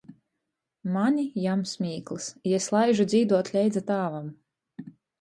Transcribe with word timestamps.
Mani 0.95 1.25
jam 1.43 1.61
smīklys, 1.73 2.31
i 2.53 2.57
es 2.63 2.69
laižu 2.79 3.09
dzīduot 3.15 3.55
leidza 3.61 3.89
tāvam. 3.95 4.31